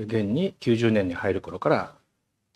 [0.00, 1.94] 現に90年に入る頃から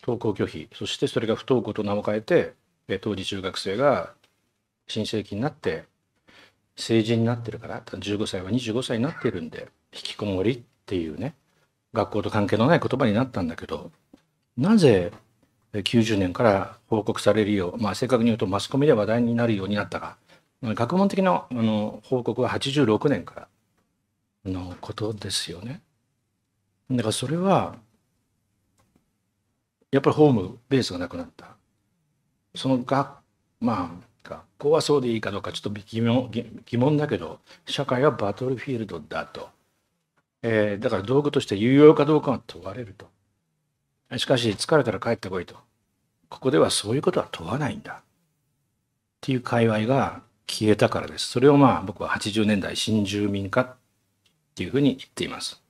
[0.01, 2.53] 登校拒否そしてそれが不登校と名を変えて
[3.01, 4.13] 当時中学生が
[4.87, 5.85] 新世紀になって
[6.75, 11.35] 成人になってるから15歳は25歳になってるんで引きこもりっていうね
[11.93, 13.91] 学校と関係のない言葉になったんだけど
[14.57, 15.11] なぜ
[15.73, 20.17] 90年から報告されるよう、まあ、正確に言うとマスコミで話題になるようになったか
[20.61, 23.47] 学問的なあの報告は86年か
[24.45, 25.81] らのことですよね。
[26.93, 27.75] だからそれは
[29.91, 31.55] やっぱりホームベースがなくなった。
[32.55, 33.09] その学
[33.59, 36.31] まあ学校はそうでいいかどうかちょっと疑問
[36.65, 39.49] 疑問だけど社会はバトルフィールドだと、
[40.41, 43.07] えー、だから道具として有用かどうかは問われると。
[44.17, 45.55] しかし疲れたら帰ってこいと。
[46.29, 47.93] ここではそういうことは問わないんだ。
[47.93, 48.03] っ
[49.21, 51.27] ていう界隈が消えたからです。
[51.27, 53.75] それをまあ僕は80年代新住民化っ
[54.55, 55.62] ていうふうに言っています、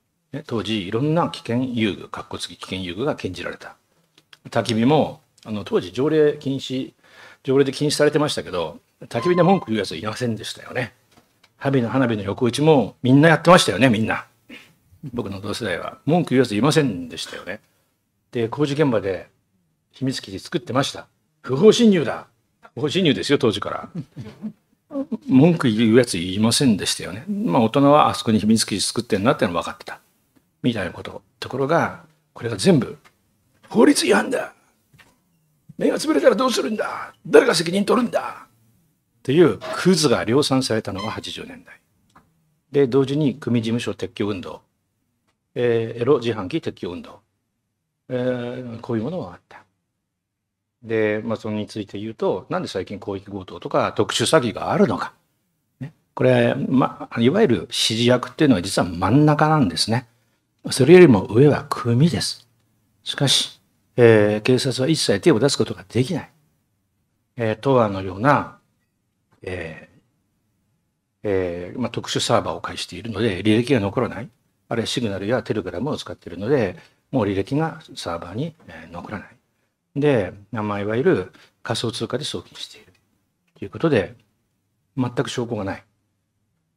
[0.46, 3.76] 当時いろんな危険遊具かっこつき危険遊具が禁じられた。
[4.50, 6.94] 焚き火もあの当時条例禁止
[7.42, 10.94] 条例で禁止されてましたけど焚き火で文句言うやついませんでしたよね。
[11.56, 14.26] 花火の花火の横打ちもみんなやってましたよねみんな。
[15.12, 15.98] 僕の同世代は。
[16.06, 17.60] 文句言うやついませんでしたよね。
[18.32, 19.28] で工事現場で
[19.92, 21.06] 秘密基地作ってました。
[21.42, 22.26] 不法侵入だ。
[22.74, 23.88] 不法侵入ですよ当時から。
[25.28, 27.24] 文句言うやついませんでしたよね。
[27.28, 30.00] まあ大人はあそこに秘密基地作ってんなっての分かってた。
[30.64, 32.98] みたいなことところがこれが全部
[33.68, 34.52] 法律違反だ
[35.78, 41.80] 目が潰れたらどうするんだ誰が責任取るんだっていうクズが量産されたのが80年代。
[42.70, 44.60] で、同時に組事務所撤去運動、
[45.54, 47.20] えー、エロ自販機撤去運動、
[48.10, 49.64] えー、こういうものがあった。
[50.82, 55.14] で、まあ、それについて言うと、なんで最近広域強盗とか特殊詐欺があるのか。
[55.80, 60.06] ね、これ、まあ、いわゆる指示役っていうのは実は真ん中なんですね。
[60.70, 62.48] それよりも上は組です。
[63.02, 63.60] しかし、
[63.96, 66.30] えー、警察は一切手を出すことができない。
[67.36, 68.58] えー、東亜のような、
[69.42, 69.94] えー
[71.24, 74.28] えーまあ、特殊サーバーを介しているので履歴が残らない。
[74.68, 76.76] あるいはシグナルやテレグラムを使っているので、
[77.10, 79.36] もう履歴がサーバーに、えー、残らない。
[79.96, 81.32] で、まあ、いる
[81.62, 82.92] 仮想通貨で送金している。
[83.58, 84.16] ということで、
[84.96, 85.84] 全く証拠がない。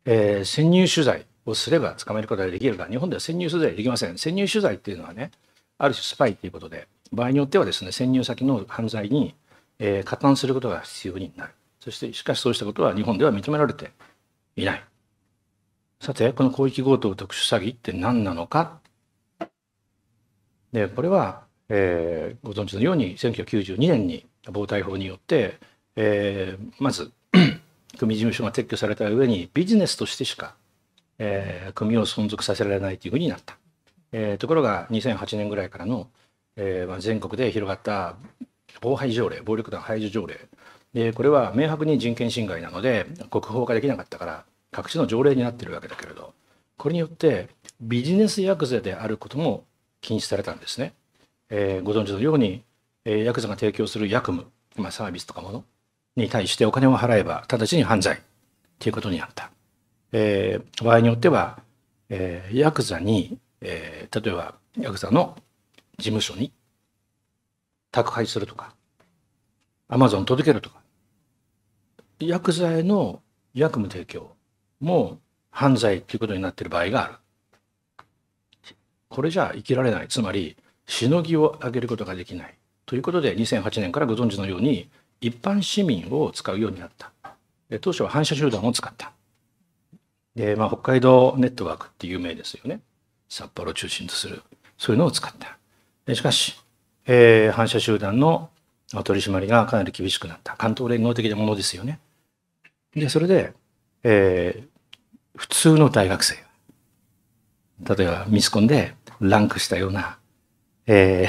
[0.05, 4.17] えー、潜入取材をすれば捕まえることができるが、日本では潜入取材できません。
[4.17, 5.31] 潜入取材っていうのはね、
[5.77, 9.33] ある種スパイということで、場合によってはですね潜入先の犯罪に、
[9.79, 11.53] えー、加担することが必要になる。
[11.79, 13.91] そしてしかしそうしたことは日本では認められて
[14.57, 14.83] いない。
[16.01, 18.79] さてこの広域強盗特殊詐欺って何なのか？
[20.73, 25.57] でこれは、えー、ご存知のように1992年に防体法によって、
[25.95, 27.11] えー、まず
[27.97, 30.55] 組事務所が撤去された上にビジネスとしてしか、
[31.19, 33.57] えー、組を存続させられないというふうになった、
[34.11, 36.07] えー、ところが2008年ぐらいからの
[36.57, 38.15] えーまあ、全国で広がった
[38.81, 40.49] 防廃条例暴力団排除条例
[40.93, 46.33] でこれは明白に人権侵害なので国法化できなかったから各地の条例になってるわけだけれど
[46.77, 47.49] これによって
[47.79, 49.63] ビジネスヤクザであることも
[50.01, 50.93] 禁止されたんですね。
[51.49, 52.63] えー、ご存知のように、
[53.05, 55.63] えー、ヤクザが提供する役務、まあ、サービスとかもの
[56.15, 58.21] に対してお金を払えば直ちに犯罪
[58.79, 59.51] ということになった。
[60.11, 61.59] えー、場合によっては、
[62.09, 65.35] えー、ヤクザに、えー、例えばヤクザの
[65.97, 66.51] 事務所に
[67.91, 68.73] 宅配するとか、
[69.87, 70.81] アマゾン届けるとか、
[72.19, 73.21] 薬剤の
[73.53, 74.31] 薬務提供
[74.79, 75.19] も
[75.49, 77.13] 犯罪ということになっている場合がある。
[79.09, 80.07] これじゃ生きられない。
[80.07, 82.55] つまり、しのぎを上げることができない。
[82.85, 84.89] ということで、2008年からご存知のように、
[85.21, 87.11] 一般市民を使うようになった。
[87.81, 89.13] 当初は反射集団を使った。
[90.37, 92.79] で、まあ、北海道ネットワークって有名ですよね。
[93.27, 94.43] 札幌を中心とする。
[94.77, 95.33] そういうのを使っ
[96.05, 96.13] た。
[96.13, 96.55] しかし、
[97.07, 98.51] えー、反射集団の
[99.03, 100.55] 取り締まりがかなり厳しくなった。
[100.55, 101.99] 関東連合的なものですよね。
[102.93, 103.53] で、それで、
[104.03, 104.67] えー、
[105.35, 106.35] 普通の大学生、
[107.97, 110.19] 例えばミスコンでランクしたような、
[110.85, 111.25] え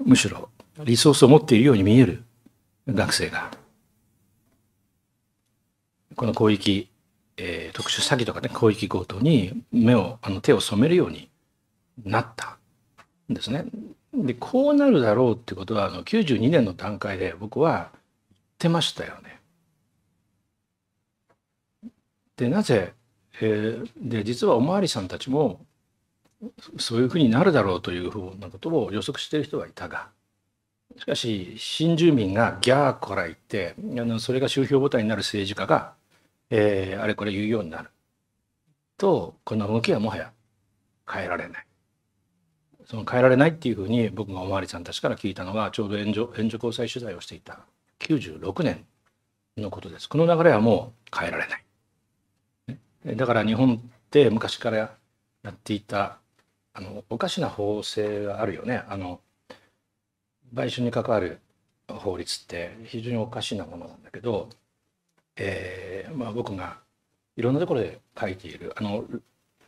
[0.00, 0.48] ー、むしろ
[0.80, 2.24] リソースを持っているように見える
[2.88, 3.52] 学生が、
[6.16, 6.90] この広域、
[7.38, 11.30] えー、特殊詐欺とかね、広域強盗に目を、あの手を染めるように
[12.04, 12.58] なった
[13.30, 13.64] んですね。
[14.12, 17.90] でこうなるだろうってことはあの92年の段階で僕は
[18.30, 19.40] 言ってましたよね。
[22.36, 22.94] でなぜ、
[23.40, 25.60] えー、で実はおまわりさんたちも
[26.78, 30.08] そういうふうになるだろうというふうなことを予測している人はいたが
[30.96, 35.94] しかし新住民がギャーこら言ってあのそれが周票母体になる政治家が、
[36.50, 37.90] えー、あれこれ言うようになる
[38.96, 40.32] とこの動きはもはや
[41.10, 41.66] 変えられない。
[42.86, 47.60] その変えられないっていうふうに僕がおまわりさんたちから聞いたのがちょうど援助援助交際取材をしていた
[48.00, 48.86] 96年
[49.58, 50.08] のことです。
[50.08, 53.16] この流れはもう変えられない。
[53.16, 53.78] だから日本っ
[54.10, 54.90] て昔からや
[55.50, 56.18] っていた
[56.72, 58.82] あのおかしな法制があるよね。
[58.88, 59.20] あの
[60.52, 61.40] 売春に関わる
[61.88, 64.48] 法律って非常におかしなものなんだけど
[65.40, 66.78] え、ーまあ、僕が
[67.36, 69.04] いろんなところで書いているあの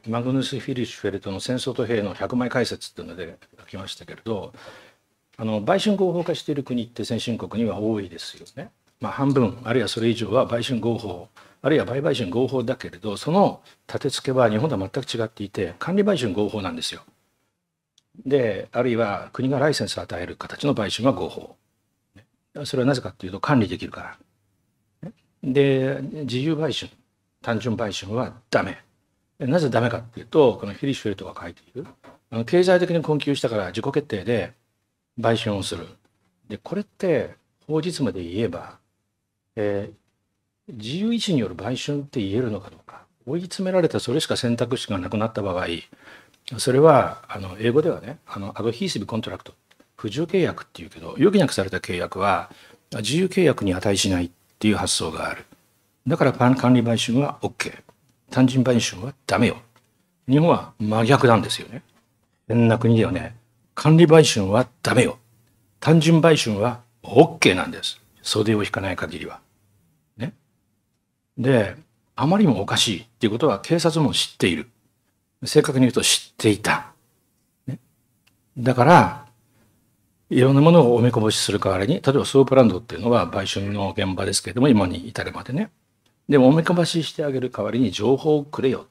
[0.09, 4.53] マグヌス・フィリッシュフェルトの「戦争と兵の100枚解説」っていうので書きましたけれど
[5.37, 8.71] あの売春合法化している国って先進国には多いですよね。
[9.01, 11.29] まあ、半分あるいはそれ以上は売春合法
[11.63, 17.03] あるいは売買春合法だけれどその立て付けは日本とは全く違っていて管理売春合法なんですよ。
[18.27, 21.57] であるいは国がライセンスを与える形の売春は合法。
[22.65, 24.19] それはなぜかっていうと管理できるから。
[25.43, 26.91] で自由売春
[27.43, 28.79] 単純売春はダメ。
[29.39, 31.87] なぜダメかっていうとこのヒリシュフェルトが書いている
[32.45, 34.53] 経済的に困窮したから自己決定で
[35.17, 35.87] 売春をする。
[36.49, 37.35] でこれって
[37.67, 38.79] 法実務で言えば、
[39.57, 45.67] えー、自由意志による売春って言えるのかどうか追い詰められたそれしか選択肢がなくなった場合
[46.59, 49.55] それはあの英語ではねあの adhesive contract
[49.95, 52.51] 不自由契約っていうけど余儀なくされた契約は
[52.93, 55.47] 自由契約に値しないっていう発想がある。
[56.07, 57.83] だから管理売春は OK
[58.31, 59.57] 単純売春はダメよ。
[60.29, 61.83] 日本は真逆なんですよね。
[62.47, 63.37] 変な国ではね。
[63.75, 65.19] 管理売春はダメよ。
[65.81, 68.03] 単純売春は OK なんです。
[68.21, 69.41] 袖を引かない限りは。
[70.19, 70.35] ね。
[71.39, 71.75] で
[72.15, 74.69] あまりにもおかしいっていうことは警察も知っている。
[75.43, 76.93] 正確に言うと知っていた、
[77.67, 77.79] ね、
[78.59, 79.25] だから
[80.31, 85.71] いろんなものをおめこぼしする代わりに例えばソープランドっていうのは売春の現場ですけれども今に至るまでね。
[86.29, 88.87] でもおめこぼししてあげる代わりに情報をくれよ。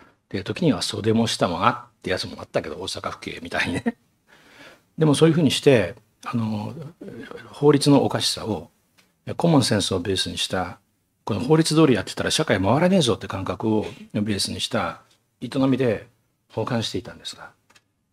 [0.00, 3.96] っていう時には袖も下もあってやつもあったけど大阪府警みたいにね。
[4.96, 6.72] でもそういうふうにしてあの
[7.48, 8.70] 法律のおかしさを
[9.36, 10.78] コモンセンスをベースにした
[11.24, 15.02] この法律通りやってたら社会回らねえぞって感覚をベースにした
[15.40, 16.06] 営みで
[16.52, 17.50] 奉還していたんですが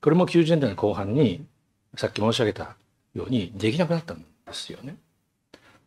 [0.01, 1.45] これも90年代の後半に
[1.95, 2.75] さっき申し上げた
[3.13, 4.97] ようにできなくなったんですよね。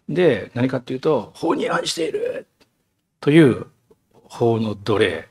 [0.08, 2.46] で何かっていうと法に違反している
[3.20, 3.66] という
[4.12, 5.28] 法の奴隷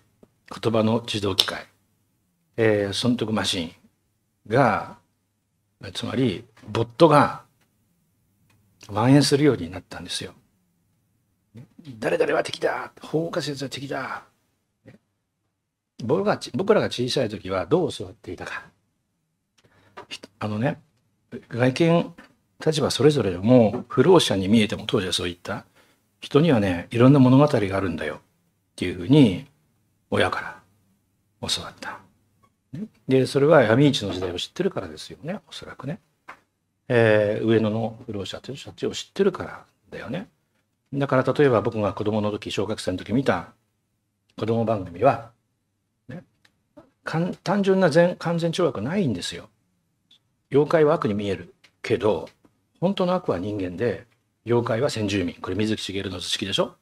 [0.61, 1.65] 言葉の自動機械、
[2.55, 3.71] えー、損得マシン
[4.47, 4.97] が
[5.93, 7.43] つまりボットが
[8.87, 10.33] 蔓延するようになったんですよ。
[11.99, 14.23] 誰々は敵だ法化説は敵だ
[16.03, 18.63] 僕らが小さい時はどう教わっていたか
[20.39, 20.79] あのね
[21.49, 22.13] 外見
[22.65, 25.65] 立場それぞれでも不老者に見えても当時はそういった
[26.19, 28.19] 人にはねいろんな物語があるんだよっ
[28.75, 29.45] ていうふうに
[30.09, 30.59] 親から
[31.47, 31.99] 教わった。
[33.07, 35.99] でそれは闇市の時代を知ってるからですよねおそらくね。
[36.87, 40.27] えー、上野の不老者という人たちを知ってるからだよね。
[40.91, 43.53] だから例えば僕が子供の時小学生の時見た
[44.37, 45.31] 子供番組は
[46.07, 46.23] ね
[47.03, 49.49] 単純な全完全懲悪ないんですよ。
[50.51, 52.27] 妖怪は悪に見えるけど
[52.79, 54.05] 本当の悪は人間で
[54.45, 55.35] 妖怪は先住民。
[55.35, 56.75] これ水木しげるの図式でしょ？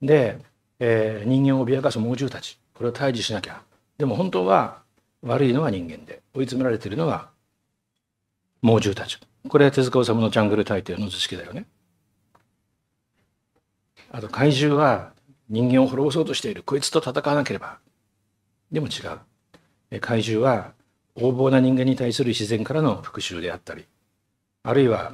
[0.00, 0.38] で、
[0.78, 2.58] えー、人間を脅かす猛獣たち。
[2.74, 3.62] これを退治しなきゃ。
[3.98, 4.82] でも本当は
[5.22, 6.22] 悪いのは人間で。
[6.34, 7.30] 追い詰められているのは
[8.62, 9.18] 猛獣たち。
[9.48, 11.66] これは手塚治虫のジャングル大帝の図式だよね。
[14.12, 15.12] あと怪獣は
[15.48, 16.62] 人間を滅ぼそうとしている。
[16.62, 17.78] こいつと戦わなければ。
[18.70, 19.00] でも違
[19.92, 20.00] う。
[20.00, 20.72] 怪獣は
[21.16, 23.86] 横暴な人間に対する自然からの復讐であったり
[24.62, 25.12] あるいは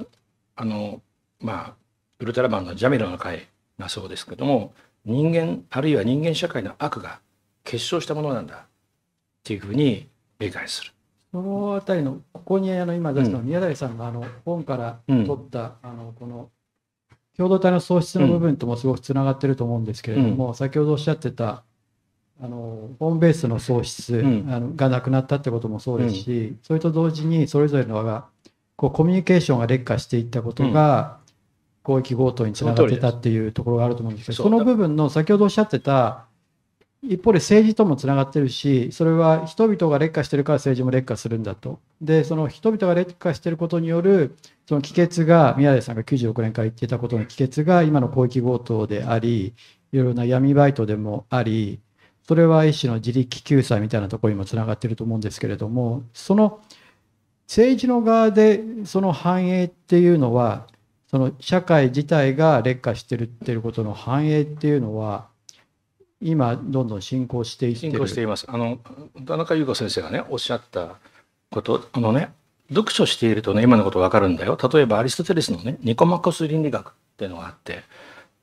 [0.56, 1.02] あの
[1.40, 1.74] まあ
[2.18, 4.72] ウルトラマンのジャミロの回がそうですけども
[5.04, 7.20] 人間あるいは人間社会の悪が
[7.64, 8.58] 結晶したものなんだっ
[9.42, 10.92] ていうふうに理解する。
[11.32, 16.50] そのあたりのここにあの今出した宮台さんがあの本から取った、あのこの
[17.36, 21.62] 共同体の喪失の部分ともすごくつながってると思うんですけれども、先ほどおっしゃってた
[22.42, 28.26] あのホームベースの喪失、うん、あのがなくなったってこともそうですし、うん、それと同時にそれぞれの輪が
[28.76, 31.18] こうコミュニケーションが劣化していったことが、
[31.84, 36.26] 広域強盗につながってたっていうところがあると思うんですけどその部分の先ほどおっしゃってた
[37.02, 41.80] 一方で政治ともつながってるしそれは人々が劣化してるから政治も劣化するんだと。
[42.02, 44.36] でその人々が劣化してることによる
[44.68, 49.54] その帰結が宮台さんが96年から言ってたことの帰結が今の広域強盗であり
[49.92, 51.80] いろいろな闇バイトでもあり
[52.26, 56.60] それは一種の自力救済みたいなところにもつながっていると思うんですけれどもその
[57.46, 60.66] 政治の側でその繁栄っていうのは
[61.10, 65.26] その社会自体が劣化してるっていうことの繁栄っていうのは
[66.20, 68.46] 今どんどん進行していって進行しています。
[68.48, 68.78] あの
[69.26, 70.96] 田中優子先生がねおっしゃった
[71.50, 72.30] ことあのね
[72.68, 74.56] 読書しているとね今のことわかるんだよ。
[74.72, 77.82] 例えばアリストテレスのねニコマコス倫理学っていうのがあって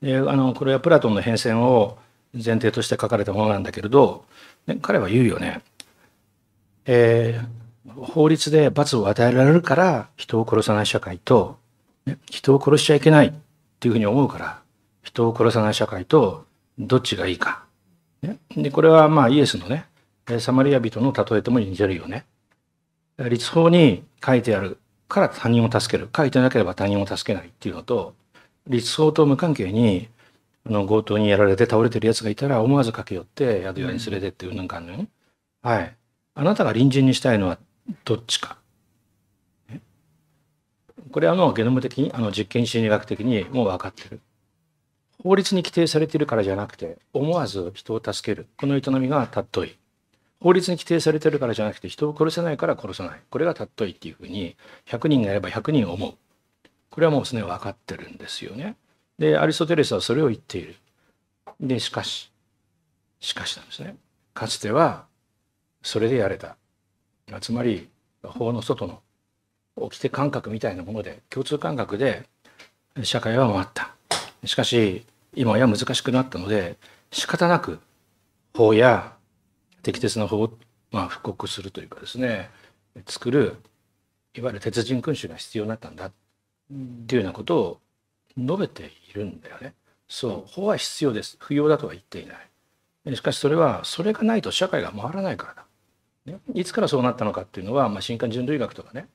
[0.02, 1.98] であのこれはプラトンの変遷を
[2.44, 4.26] 前提として書かれたものなんだけれど、
[4.66, 5.62] ね、彼は言うよね、
[6.86, 11.58] えー、法律で罰を与えられるから人を殺さない社会と、
[12.06, 13.34] ね、人を殺しちゃいけないっ
[13.80, 14.62] ていうふうに思うから
[15.04, 16.46] 人を殺さない社会と
[16.78, 17.64] どっちがいいか。
[18.22, 19.86] ね、でこれはまあイエスのね
[20.40, 22.26] サマリア人の例えとも似てるよね。
[23.18, 24.78] 立法に書いてある
[25.08, 28.14] から他人を助ける書いてなければ他人を助けないっていうのと
[28.68, 30.10] 立法と無関係に
[30.68, 35.08] あの強盗にやられて倒れてるやつがいたら思わず駆け寄って宿屋に連れてっていうなんかあるのよね。
[35.62, 35.96] はい。
[36.36, 37.58] あなたが隣人にしたいのは
[38.04, 38.58] どっちか？
[41.12, 44.20] これはもうゲノム的にあの実験心理学的にもう分かってる。
[45.24, 49.78] 法律に規定されているからじゃなくて思わず人を助けるこの営みが尊い。
[50.40, 53.22] 法律に規定されてるからじゃなくて人を殺せないから殺さない。
[53.30, 54.56] これが尊いっていうふうに
[54.86, 56.14] 100人がやれば100人思う。
[56.92, 58.76] これはもうすでに分かってるんですよね。
[59.20, 60.76] で、アリストテレスはそれを言っている。
[61.60, 62.32] で、しかし、
[63.20, 63.96] しかしなんですね。
[64.34, 65.06] かつては、
[65.82, 66.58] それでやれた。
[67.42, 67.90] つまり、
[68.24, 69.02] 法の外の
[69.76, 72.28] 掟感覚みたいなもので、共通感覚で
[73.04, 73.96] 社会は回った。
[74.46, 76.78] しかし、今や難しくなったので、
[77.12, 77.80] 仕方なく
[78.54, 79.16] 法や
[79.84, 80.58] 適切な法を、
[80.92, 82.50] まあ、布告するというかですね、
[83.06, 83.56] 作る、
[84.34, 86.12] いわゆる鉄人君主が必要になったんだっ
[87.08, 87.80] ていうようなことを
[88.38, 89.74] 述べているんだよね。
[90.08, 91.38] そう、法は必要です。
[91.40, 93.16] 不要だとは言っていない。
[93.16, 95.66] しかしそれは、それがないと社会が回らないからだ。
[96.26, 99.08] ね、いつからそうなったのかっていうのは、まあ、新刊人類学とかね、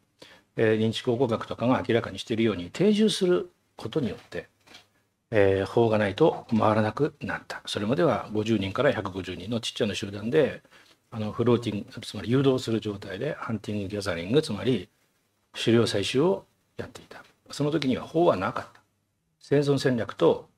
[0.56, 4.48] えー、認知考古学とかが明らかにしているように定住することによって、
[5.30, 7.62] えー、法がないと回らなくなった。
[7.66, 10.62] それまでは50人から150人のちっちゃな集団で、
[11.10, 14.88] あのフローティング、つまり誘導する状態でハンティング・ギャザリング、つまり
[15.52, 16.44] 狩猟採集を
[16.78, 17.22] やっていた。
[17.50, 18.81] その時には法はなかった。
[19.42, 20.48] 生存戦略と、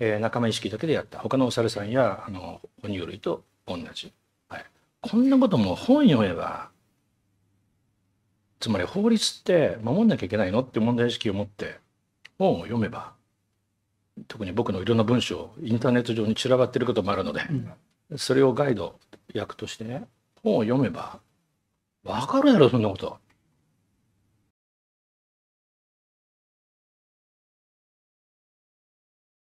[0.00, 1.20] えー、仲間意識だけでやった。
[1.20, 4.12] 他のお猿さんやあの哺乳類と同じ、
[4.48, 4.64] はい、
[5.00, 6.70] こんなことも本読めば
[8.60, 11.78] つまり法律って守んなきゃいけないのって問題意識を持って
[12.38, 13.12] 本を読めば
[14.28, 17.42] 特に僕のいろんな文章インターネット上に散らばってることもあるので、
[18.10, 18.98] うん、それをガイド
[19.32, 20.06] 役としてね
[20.42, 21.20] 本を読めば
[22.04, 23.18] 分かるやろそんなこと